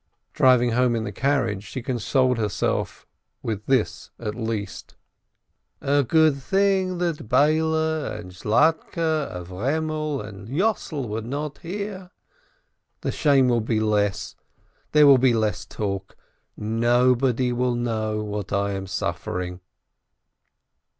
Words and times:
Driving 0.33 0.71
home 0.71 0.95
in 0.95 1.03
the 1.03 1.11
carriage, 1.11 1.63
she 1.63 1.83
consoled 1.83 2.39
herself 2.39 3.05
with 3.43 3.63
this 3.67 4.09
at 4.17 4.33
least: 4.33 4.95
"A 5.79 6.01
good 6.03 6.41
thing 6.41 6.97
that 6.97 7.29
Beile 7.29 8.03
and 8.19 8.31
Zlatke, 8.31 8.95
Avremel 8.97 10.19
and 10.19 10.47
Yossel 10.47 11.07
were 11.07 11.21
not 11.21 11.59
there. 11.61 12.09
The 13.01 13.11
shame 13.11 13.47
will 13.47 13.61
be 13.61 13.79
less, 13.79 14.35
there 14.91 15.05
will 15.05 15.19
be 15.19 15.35
less 15.35 15.65
talk, 15.65 16.17
nobody 16.57 17.53
will 17.53 17.75
know 17.75 18.23
what 18.23 18.51
I 18.51 18.71
am 18.71 18.87
suffering." 18.87 19.59